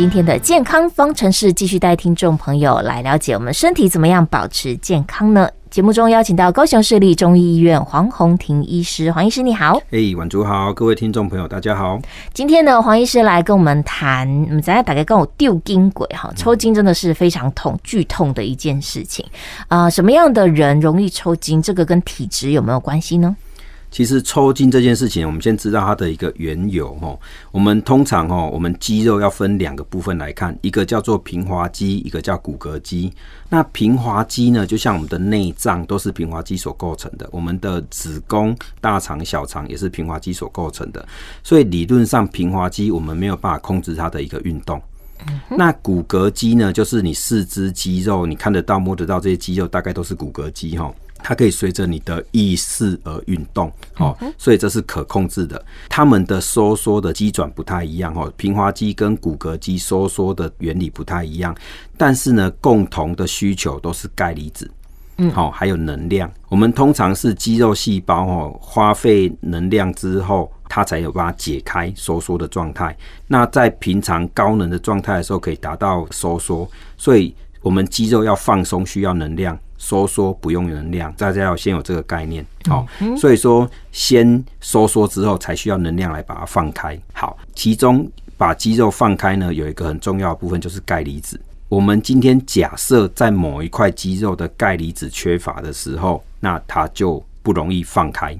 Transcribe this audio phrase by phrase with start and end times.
[0.00, 5.46] 今天的健康方程式继续带听众朋友来了解我们身体怎么样保持健康呢？
[5.70, 9.78] 节目中邀请到高雄市立中医医院黄宏庭医师，黄医师你好。
[9.90, 12.00] 嘿，晚主好，各位听众朋友大家好。
[12.32, 19.22] 今天呢，黄医师来跟我们谈，我们再大概跟我丢筋鬼哈，抽筋真的是非常痛、剧痛的一件事情
[19.68, 19.90] 啊、呃。
[19.90, 21.60] 什么样的人容易抽筋？
[21.60, 23.36] 这个跟体质有没有关系呢？
[23.90, 27.18] 其实抽筋这件事情，我们先知道它的一个缘由哦。
[27.50, 33.12] 我们通常哦，我们肌肉要分两个部分来看，一个叫做平滑肌，一个叫骨骼肌。
[33.48, 41.04] 那平滑肌呢，就像我们的内脏都是平滑肌所构成的，我们的子宫、大肠、小肠也是平滑肌所构成的。
[41.42, 44.80] 所以理论上，平滑肌我们没有办法控制它的一个运动。
[45.50, 50.90] 那骨骼肌呢，就是你四肢肌肉，你看得到、摸得到这些肌肉，大概都是骨骼肌哈。
[51.22, 55.64] 它可以随着你的意识而运动，哦，所以这是可控制的。
[55.88, 61.54] 它们的收缩的肌转不太一样，哦，平滑肌跟骨骼肌收缩的原理不太一样，
[61.96, 64.70] 但是呢，共同的需求都是钙离子，
[65.18, 66.30] 嗯，好，还有能量。
[66.48, 72.96] 我们通常是肌肉细胞，哦，花费能量之后，它才有办法解开收缩的状态。
[73.26, 79.58] 那在平常高能的状态的时候，可以达到收缩，所以我们肌肉要放松需要能量。
[79.80, 82.46] 收缩不用能量，大家要先有这个概念。
[82.68, 82.86] 好，
[83.16, 86.96] 所以说先收缩之后，才需要能量来把它放开。
[87.14, 88.06] 好，其中
[88.36, 91.40] 把肌肉放开呢，有一个很重要的部分就是钙离子。
[91.70, 98.38] 我们今天假设在某一块肌肉的钙离子缺乏的时候，那它就不容易放开，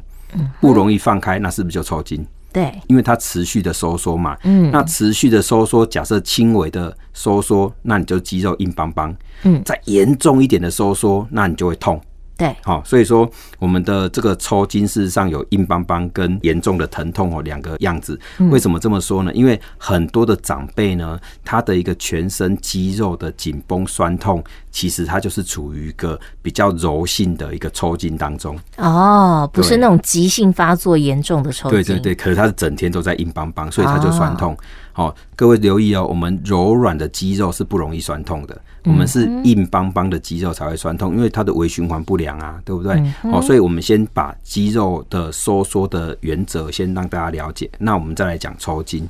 [0.60, 2.24] 不容易放开，那是不是就抽筋？
[2.52, 12.00] 对，因为它持续的收缩嘛，嗯，那持续的收缩，假设轻微的收缩，那你就肌肉硬邦邦，嗯，再严重一点的收缩，那你就会痛。
[12.36, 18.18] 对，好，所以说我们的这个抽筋事实上有硬邦邦跟严重的疼痛哦两个样子。
[18.50, 19.30] 为什么这么说呢？
[19.34, 28.58] 因为很多的长辈呢，他的一个全身肌肉的紧绷酸痛，其实它就是处于一个比较柔性的一个抽筋当中。
[28.76, 31.82] 哦，不是那种急性发作严重的抽筋。
[31.82, 34.56] 对对对，可是它是整天都在硬邦邦，所以它就酸痛。
[34.92, 38.60] 好，各位留意哦，我们柔软的肌肉是不容易酸痛的。
[38.84, 43.00] 我们是硬邦邦的肌肉才会酸痛，因为它的微循环不良啊，对不对？
[43.24, 49.06] 哦，所以我们先把肌肉的收缩的原则先让大家了解，那我们再来讲抽筋。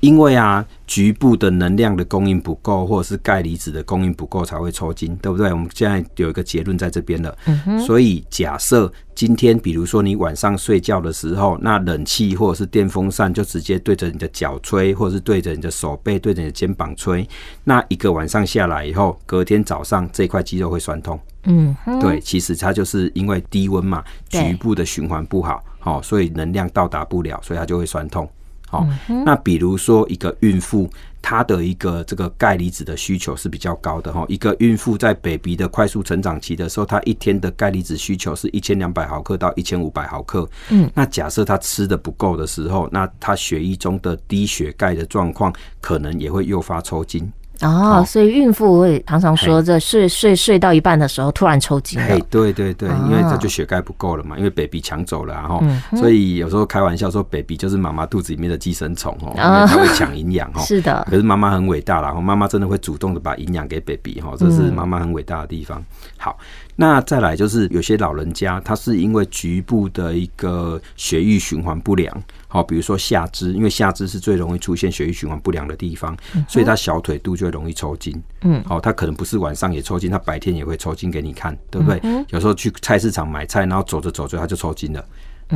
[0.00, 5.52] 因为啊，局部的能量的供应不够，或者是钙离子的供应不够，才会抽筋，对不对？
[5.52, 7.36] 我们现在有一个结论在这边了。
[7.84, 17.28] 所以假设今天，比如说你晚上睡觉的时候，那冷气或者是电风扇就直接对着你的脚吹，或者是对着你的手背、对着你的肩膀吹，
[17.64, 21.18] 那一个晚上下来以后，隔天早上这块肌肉会酸痛。
[21.44, 28.28] 嗯，对，其实它就是因为低温嘛，局部的循环不好，好，所以能量到达不了，所以它就会酸痛。
[28.70, 28.86] 好，
[29.24, 30.88] 那比如说一个孕妇，
[31.22, 34.26] 她的一个这个钙离子的需求是比较高的哈。
[34.28, 40.46] 一个孕妇在 baby 的快速成长期的时候，她一天的钙离子需求是一千两百毫克到一千五百毫克。
[40.68, 45.50] 嗯，那假设她吃的不够的时候，那她血液中的低血钙的状况，
[45.80, 47.32] 可能也会诱发抽筋。
[47.62, 51.98] 哦，所以孕妇会常常说，这睡睡睡到一半的时候突然抽筋。
[52.00, 55.62] 哎，对对对，因为这就血钙不够了嘛，因为 baby 抢走了，然后
[55.96, 60.60] 所以有时候开玩笑说，baby 就是妈妈肚子里面的寄生虫哦，因为它会抢营养哦。
[60.66, 65.82] 是的，可是妈妈很伟大啦，然后妈妈真的会主动的把营养给 baby 哈，这是妈妈很伟大的地方。
[66.16, 66.38] 好。
[66.80, 76.16] 那再来就是有些老人家，他是因为局部的一个血液循环不良，好，比如说下肢，因为下肢是最容易出现血液循环不良的地方，
[76.46, 78.22] 所以他小腿肚就会容易抽筋。
[78.42, 82.00] 嗯，好，他可能不是晚上也抽筋，他白天也会抽筋给你看，对不对？
[82.28, 85.04] 有时候去菜市场买菜，然后走着走着他就抽筋了。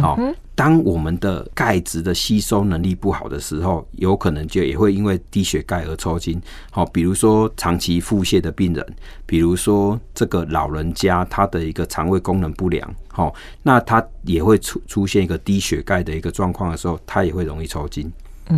[0.00, 0.18] 好，
[0.54, 6.40] 当我们的钙质的吸收能力不好的时候，有可能就也会因为低血钙而抽筋。
[6.70, 8.86] 好，比如说长期腹泻的病人，
[9.26, 18.10] 比如说这个老人家他的一个肠胃功能不良，好，那他也会出出现一个低血钙的一个状况的时候，他也会容易抽筋。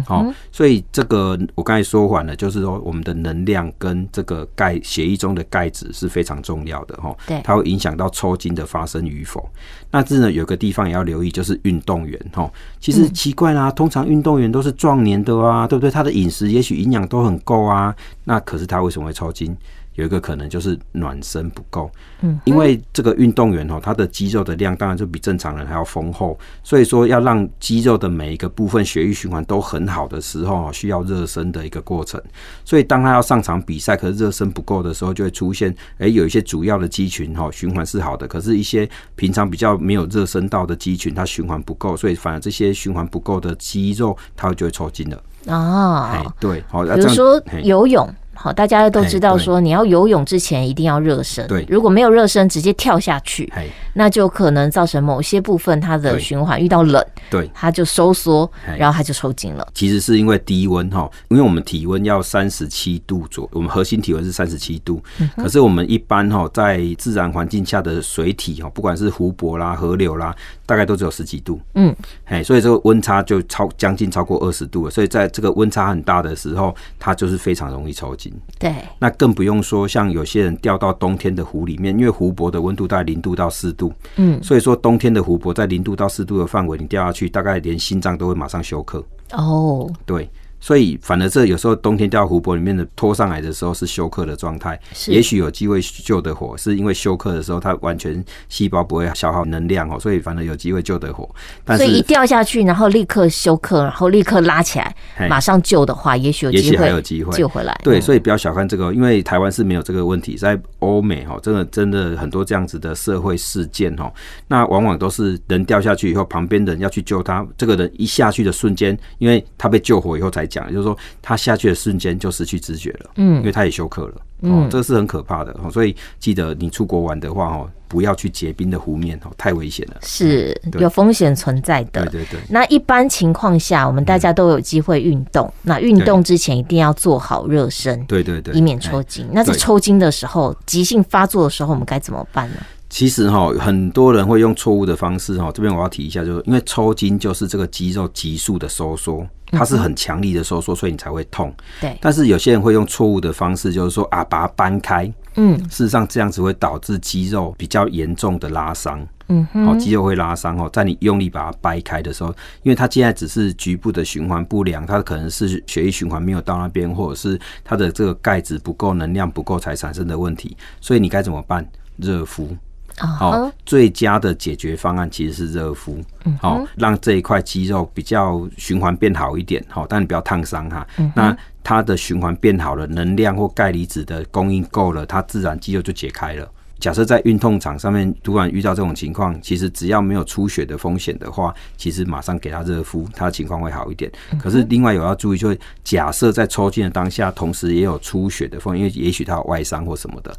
[0.07, 7.15] 好，所以这个我刚才说完了，就是说我们的能量跟这个钙血液中的钙质是非常重要的哈。
[7.27, 9.49] 对，它会影响到抽筋的发生与否。
[9.91, 12.51] 那这呢，有个地方也要留意，就是运动员哈。
[12.81, 15.91] 其实奇怪啦，通常运动员都是壮年的啊，对不对？
[15.91, 17.95] 他的饮食也许营养都很够啊，
[18.25, 19.57] 那可是他为什么会抽筋？
[19.95, 21.91] 有一个可能就是暖身不够。
[22.21, 32.21] 嗯，因为这个运动员哦，他的肌肉的量当然就比正常人还要丰厚，所以说要让肌肉的每一个部分血液循环都很好的时候，需要热身的一个过程。
[32.65, 45.23] 所以当他要上场比赛，可是热身不够的时候，就会出现，哎，有一些主要的肌群哈循环是好的，可是一些平常比较没有热身到的肌群，它循环不够，所以反而这些循环不够的肌肉，它就会抽筋了。
[45.47, 48.09] 哦，对，好，比如说游泳。
[48.35, 51.47] 好，大家都知道说，你要游泳之前一定要热身。
[51.47, 53.51] 对，如果没有热身，直接跳下去，
[53.95, 59.67] 那就可能造成某些部分它的循环遇到冷，对，它就收缩，然后它就抽筋了。
[59.75, 65.03] 其实是因为低温哈，因为我们体温要三十七度左右，我们核心体温是三十七度，
[65.37, 70.35] 可是我们一般哈在自然环境下的水体哈，不管是湖泊啦、河流啦，
[70.67, 71.61] 大概都只有十几度。
[71.75, 71.95] 嗯，
[72.25, 74.91] 哎，所以这个温差就超将近超过二十度了。
[74.91, 78.24] 所以在这个温差很大的时候，它就是非常容易抽筋。
[78.59, 89.05] 对，那更不用说像有些人掉到冬天的湖里面，因为湖泊的温度大概零度到四度，嗯，所以说冬天的湖泊在零度到四度的范围，你掉下去，大概连心脏都会马上休克。
[89.33, 90.31] 哦，对。
[90.65, 101.29] 所以，反而这有时候冬天掉到湖泊里面的拖上来的时候是休克的状态，也许有机会救得活，是因为休克的时候它完全细胞不会消耗能量哦，所以反而有机会救得活。
[101.67, 104.97] 但是，所以一掉下去，然后立刻休克，然后立刻拉起来，
[105.29, 107.79] 马上救的话，也许有机会，也许还有机会救回来。
[107.85, 114.11] 对，所以不要小看这个，因为台湾是没有这个问题，在欧美哈，真的真的很多这样子的社会事件哈，
[114.49, 120.49] 那往往都是人掉下去以后，旁边的人要去救他，这个人一下去的瞬间，因为他被救活以后才。
[120.55, 132.41] 讲就是说，他下去的瞬间就失去知觉了，嗯，因为他也休克了，嗯，这个是很可怕的，所以记得你出国玩的话，哦，不要去结冰的湖面，哦，太危险了，是有风险存在的，对对对。
[132.49, 139.29] 那一般情况下，我们大家都有机会运动，那运动之前一定要做好热身，对对对，以免抽筋。
[139.33, 142.57] 那在抽筋的时候，急性发作的时候，我们该怎么办呢？
[142.91, 149.27] 其实哈，很多人会用错误的方式哈，这边我要提一下，就是因为抽筋就是这个肌肉急速的收缩。
[149.55, 151.55] 它是很强力的收缩，所以你才会痛。
[151.81, 155.13] 对，但是有些人会用错误的方式，就是说啊，把它搬开。
[155.37, 159.05] 嗯，事实上这样子会导致肌肉比较严重的拉伤。
[159.29, 162.31] 嗯，好，肌肉会拉伤哦，在你用力把它掰开的时候，
[162.63, 170.57] 因为它现在只是局部的循环不良，它可能是血液循环没有到那边，或者是它的这个钙质不够、能量不够才产生的问题。
[170.81, 171.67] 所以你该怎么办？
[171.97, 172.57] 热敷。
[172.99, 176.01] 好，最佳的解决方案其实是热敷，
[176.41, 180.87] 好，让这一块肌肉比较循环变好一点，好，但你不要烫伤哈。
[181.15, 186.49] 那它的循环变好了，能量或钙离子的供应够了，它自然肌肉就解开了。
[186.79, 194.11] 假设在运动场上面突然遇到这种情况，其实只要没有出血的风险的话，其实马上给他热敷，他的情况会好一点。
[194.39, 200.35] 可是另外有要注意，就是假设在抽筋的当下，同时也有出血的风险，因为也许他有外伤或什么的，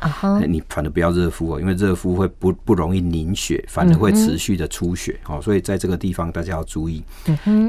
[0.48, 5.42] 你反而不要热敷哦，因为热敷会不不容易凝血，反而会持续的出血哦。
[5.42, 7.04] 所以在这个地方大家要注意。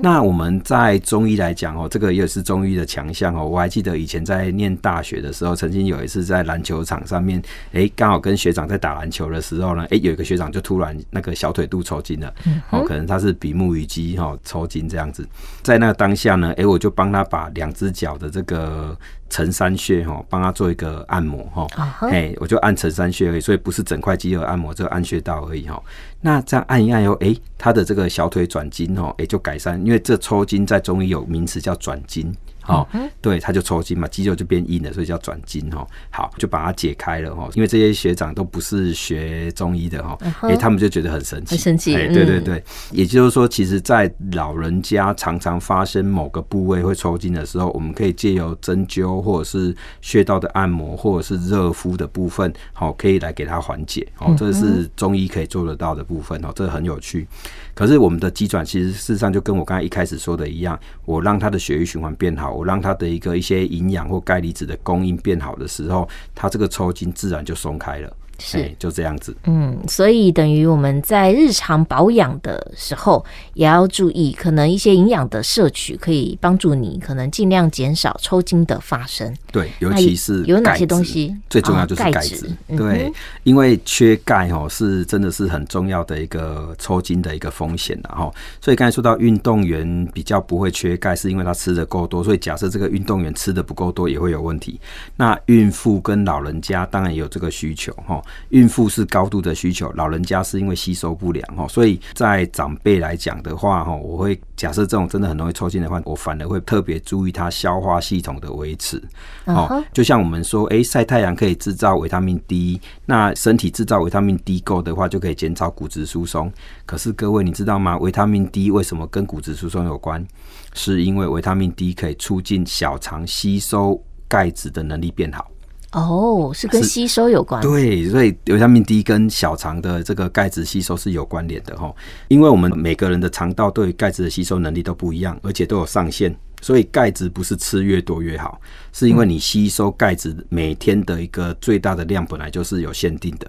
[0.02, 3.46] 那我们在中医来讲哦，这个也是中医的强项哦。
[3.46, 7.40] 我还记得以前在念大学的时候，曾经有一次在篮球场上面，
[7.72, 8.66] 哎，刚好跟学长。
[8.66, 12.34] 在打篮球的时候呢，哎，有一个学长就突然那个小腿肚抽筋了，
[12.70, 15.24] 哦，可能他是比目鱼肌哈抽筋这样子，
[15.62, 18.96] 在那个当下呢，哎，我就帮他把两只脚的这个
[19.30, 21.68] 承山穴哈，帮他做一个按摩哈，
[22.10, 25.80] 哎，我就按承山穴而已，所以不是整块肌肉按摩，这个按穴道而已哈。
[26.20, 32.34] 那这样按一按以后，哎，他的这个小腿转筋哦，哎，就改善，因为这抽筋在中医有名词叫转筋。
[32.66, 32.86] 哦，
[33.20, 35.86] 对，他就抽筋嘛，肌肉就变硬了，所以叫转筋哦。
[36.10, 37.50] 好，就把它解开了哦。
[37.54, 41.94] 因为这些学长都不是学中医的哈，哎、欸，他们就觉得很神奇，很神奇。
[41.94, 54.06] 对对对，也就是说，其实，在老人家常常发生某个部位会抽筋的时候，我们可以借由针灸或者是穴道的按摩，或者是热敷的部分，好，可以来给他缓解。
[54.18, 57.26] 哦，这是中医可以做得到的部分哦，这很有趣。
[57.74, 68.16] 可是我们的肌转其实事实上就跟我刚才一开始说的一样，我让他的血液循环变好，我让它的一个一些营养或钙离子的供应变好的时候，它这个抽筋自然就松开了。
[68.38, 69.36] 是，就这样子。
[69.44, 73.24] 嗯，所以等于我们在日常保养的时候，
[73.54, 79.34] 也要注意，可能一些营养的摄取可以帮助你，可能尽量减少抽筋的发生。
[79.50, 81.36] 对，尤其是有哪些东西？
[81.48, 82.50] 最重要就是钙质。
[82.76, 83.12] 对，
[83.42, 92.22] 因为缺钙哦，是真的是很重要的一个抽筋的一个风险然后，所以刚才说到运动员比较不会缺钙，是因为他吃的够多。
[92.22, 94.80] 所以假设这个运动员吃的不够多，也会有问题。
[95.16, 98.22] 那孕妇跟老人家当然也有这个需求哈。
[98.50, 109.02] 孕妇是高度的需求，老人家是因为吸收不良哈，所以在长辈来讲的话哈，我会假设这种真的很容易抽筋的话，我反而会特别注意它消化系统的维持。
[109.44, 116.52] 哦，就像我们说，哎，晒太阳可以制造维他命 D，那身体制造维他命 D 够的话，就可以减少骨质疏松。
[116.84, 117.96] 可是各位你知道吗？
[117.98, 120.26] 维他命 D 为什么跟骨质疏松有关？
[120.74, 125.50] 是因为维他命 D 可以促进小肠吸收钙质的能力变好。
[125.92, 127.62] 哦，是跟吸收有关。
[127.62, 131.94] 对，所以维他命 D 跟小肠的这个钙质吸收是有关联的哈。
[132.28, 136.34] 因为我们每个人的肠道对钙质的吸收能力都不一样，而且都有上限。
[136.62, 138.58] 所以钙质不是吃越多越好，
[138.92, 143.46] 是因为你吸收钙质每天的一个最大的量本来就是有限定的。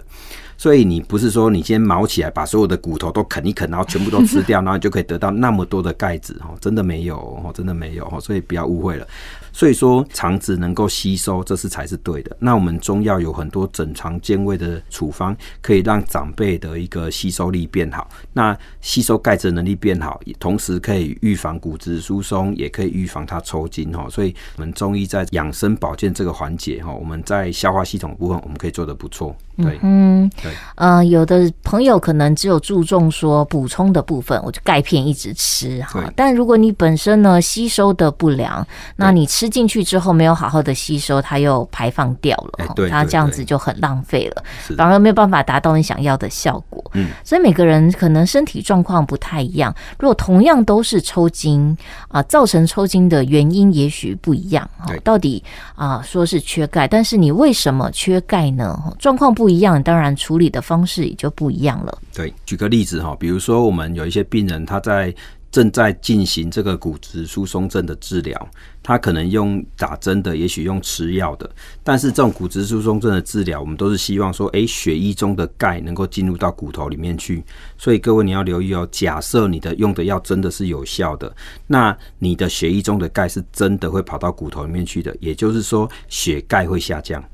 [0.58, 9.06] 所以你不是说你先毛起来把所有的骨头都啃一啃，然后全部都吃掉，然后就可以得到那么多的钙质哦，真的没有哦，真的没有哦，所以不要误会了。
[9.52, 12.36] 所以说肠子能够吸收，这是才是对的。
[12.38, 24.06] 那我们中药有很多整肠健胃的处方，可以让长辈的一个吸收力变好，那吸收钙质能力变好，同时可以预防骨质疏松，也可以预防它抽筋哈。
[24.10, 29.34] 所以我们中医在养生保健这个环节哈，我们在消化系统部分我们可以做得不错。
[29.56, 36.08] 对，嗯，对，呃，有的朋友可能只有注重说补充的部分，我就钙片一直吃哈。
[36.14, 38.64] 但如果你本身呢吸收的不良，
[38.94, 44.44] 那你吃进去之后没有好好的吸收，它又排放掉了，对，它这样子就很浪费了，
[44.76, 46.84] 反而没有办法达到你想要的效果。
[46.94, 51.76] 嗯，所以每个人可能身体状况不太一样，如果同样都是抽筋
[52.06, 54.94] 啊，造成抽筋的原因也许不一样哈。
[55.02, 55.42] 到底
[55.74, 58.80] 啊说是缺钙，但是你为什么缺钙呢？
[59.00, 59.48] 状况不。
[59.48, 61.98] 不一样，当然处理的方式也就不一样了。
[62.14, 65.12] 对，举个例子哈，比如说我们有一些病人，他在
[65.50, 68.48] 正在进行这个骨质疏松症的治疗，
[68.80, 71.50] 他可能用打针的，也许用吃药的，
[71.82, 77.42] 但是这种骨质疏松症的治疗，我们都是希望说，哎，血液中的钙能够进入到骨头里面去。
[77.76, 81.34] 所以各位你要留意哦，假设你的用的药真的是有效的，
[81.66, 87.24] 那你的血液中的钙是真的会跑到骨头里面去的，也就是说血钙会下降。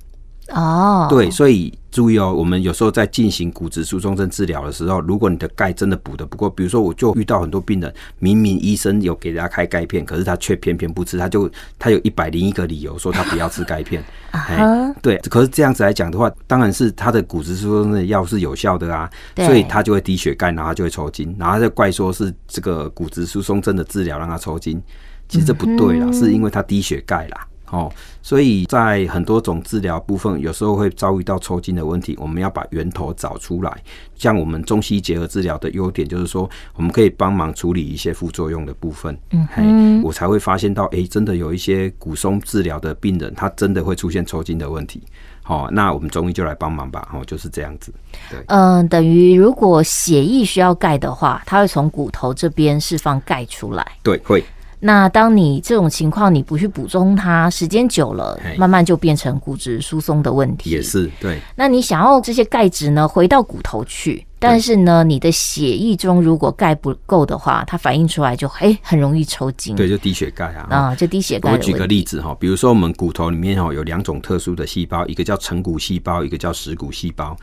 [0.51, 14.05] 哦，对，所以注意哦，我们有时候在进行骨质疏松症治疗的时候，如果你的钙真的补的不够，比如说我就遇到很多病人，明明医生有给他开钙片，可是他却偏偏不吃，他就 他有一百零一个理由说他不要吃钙片。
[14.33, 24.83] 哎， 对，可是这样子来讲的话，当然是他的骨质疏松的药是有效的啊，所以他就会低血钙，然后他就会抽筋，然后他就怪说是这个骨质疏松症的治疗让他抽筋，
[25.27, 27.47] 其实这不对啦，是因为他低血钙啦。
[27.75, 33.83] 哦，所以在很多种治疗部分，有时候会遭遇到抽筋的问题，我们要把源头找出来。
[34.15, 39.19] 像我们中西结合治疗的优点，就是说我们可以帮忙处理一些副作用的部分。
[39.33, 45.03] 嗯，嘿，我才会发现到，哎、欸，真的有一些骨松治疗的病人，他真的会出现抽筋的问题。
[45.43, 47.09] 好，那我们中医就来帮忙吧。
[47.13, 47.93] 哦，就是这样子。
[48.31, 53.85] 对，嗯、呃，等于如果血液需要钙的话，它会从骨头这边释放钙出来。
[54.05, 54.45] 对，会。
[54.87, 60.69] 那当你这种情况，你不去补充它，时间久了，慢慢就变成骨质疏松的问题。
[60.69, 61.41] 也是对。
[61.57, 69.75] 那你想要这些钙质呢，回到骨头去，但是呢，你的血液中如果钙不够的话，它反映出来就哎很容易抽筋。
[69.75, 70.67] 对，就低血钙啊。
[70.69, 71.51] 啊，就低血钙。
[71.51, 77.35] 我举个例子哈，比如说我们骨头里面哈有两种特殊的细胞，一个叫成骨细胞，一个叫蚀骨细胞。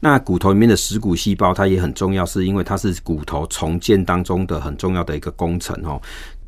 [0.00, 6.00] 那骨头里面的蚀骨细胞它也很重要，是因为它是骨头重建当中的很重要的一个工程哦。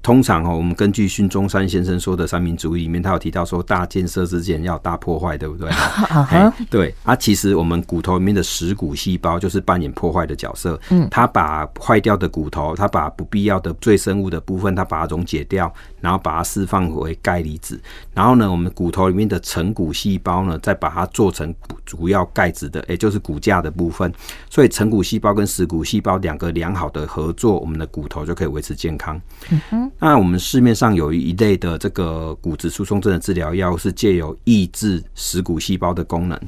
[0.03, 5.69] 通常哦，我们根据孙中山先生说的三民主义里面，他有提到说，大建设之前要大破坏，对不对？
[6.09, 7.15] 啊，对啊。
[7.15, 10.81] 其实我们骨头里面的食骨细胞就是扮演破坏的角色。
[10.89, 17.79] 嗯，它把坏掉的骨头，它把不必要的最生物的部分，它把它溶解掉，然后把它释放为钙离子。
[18.15, 21.55] 然后呢，我们骨头里面的成骨细胞呢，再把它做成
[21.85, 24.11] 主要钙质的，也就是骨架的部分。
[24.49, 29.21] 所以成骨细胞跟食骨细胞两个良好的合作，我们的骨头就可以维持健康。
[29.51, 29.90] 嗯哼。
[29.99, 36.39] 那我们市面上有一类的这个骨质疏松症的治疗药，是借由抑制食骨细胞的功能，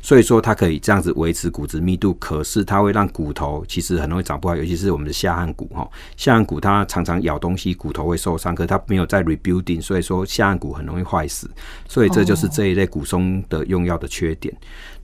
[0.00, 11.48] 所以说它可以这样子维持骨质密度，可是它会让骨头其实很容易长不好，尤其是我们的下颌骨哈，下颌骨它常常咬东西，骨头会受伤，可是它没有在 rebuilding，所以说下颌骨很容易坏死，
[11.88, 14.52] 所以这就是这一类骨松的用药的缺点。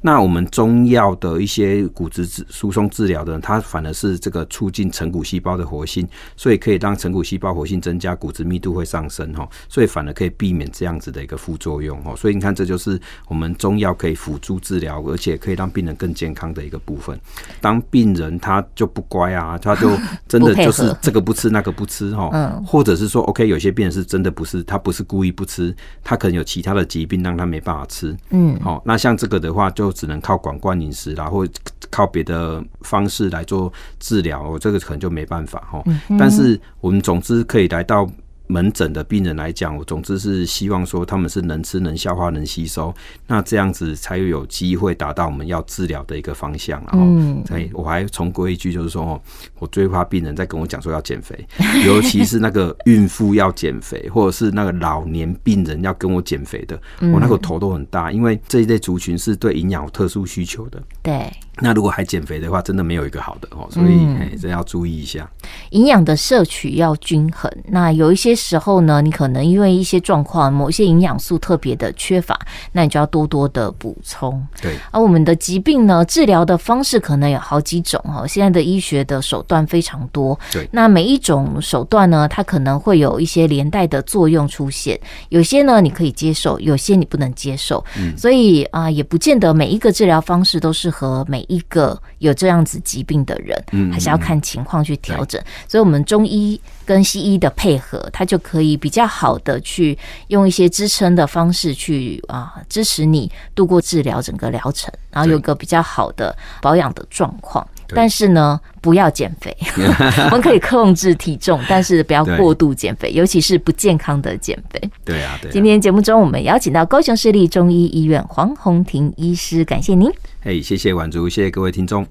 [0.05, 6.07] 那我们中药的一些骨质疏松治疗的，它反而是这个促进成骨细胞的活性，
[6.37, 12.17] 所以可以让成骨细胞活性增加，骨质密度会上升哈，所以反而可以避免这样子的一个副作用哈。
[12.17, 17.17] 所以你看，这就是我们中药可以辅助治疗，而且可以让病人更健康的一个部分。
[17.61, 29.92] 当病人他就不乖啊，他就真的就是这个不吃那个不吃哈，嗯，或者是说 OK，有些病人是真的不是他不是故意不吃，他可能有其他的疾病让他没办法吃，嗯，好，那像这个的话就。
[29.93, 31.47] 说只能靠管灌饮食啦，或
[31.91, 33.71] 靠别的方式来做
[34.01, 35.83] 治疗，我这个可能就没办法哈。
[36.19, 38.09] 但是我们总之可以来到。
[38.53, 42.95] 门诊的病人来讲，我总之是希望说他们是能吃、能消化、能吸收，
[43.27, 46.83] 那这样子才有机会达到我们要治疗的一个方向。
[46.93, 49.21] 然后，所以我还重归一句，就是说，
[49.59, 51.35] 我最怕病人在跟我讲说要减肥，
[51.87, 56.79] 尤其是那个孕妇要减肥，或者是那个老年病人要跟我减肥的，
[57.13, 60.83] 我那个头都很大，因为这一类族群是对营养有特殊需求的。
[61.03, 61.33] 对。
[61.61, 65.31] 那如果还减肥的话，真的没有一个好的哦，所以哎，这要注意一下。
[65.71, 67.51] 营养的摄取要均衡。
[67.67, 72.39] 那有一些时候呢，你可能因为一些状况，某些营养素特别的缺乏，
[72.73, 74.45] 那你就要多多的补充。
[74.63, 74.77] 对。
[74.91, 78.27] 而我们的疾病呢，治疗的方式可能有好几种哦。
[78.27, 80.39] 现在的医学的手段非常多。
[80.51, 80.67] 对。
[80.73, 84.99] 那每一种手段呢，它可能会有一些连带的作用出现。
[85.29, 87.85] 有些呢，你可以接受；有些你不能接受。
[87.99, 88.17] 嗯。
[88.17, 91.42] 所以啊，也不见得每一个治疗方式都适合每。
[91.49, 95.41] 一个有这样子疾病的人，还是要看情况去调整。
[95.69, 99.97] 所以，我们中医跟西医的配合，它就可以比较好的去
[100.29, 107.67] 用一些支撑的方式去啊支持你度过治疗整个疗程，然后有个比较好的保养的状况。
[107.95, 109.55] 但是呢，不要减肥。
[110.25, 114.91] 我们可以控制体重，但是不要过度减肥，尤其是不健康的减肥。
[115.05, 115.51] 对啊，对。
[115.51, 120.11] 今天节目中，我们邀请到高雄市立中医医院黄宏庭医师，感谢您。
[120.41, 122.07] 嘿，谢谢婉竹，谢谢各位听众。